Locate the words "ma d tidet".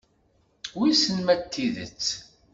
1.25-2.03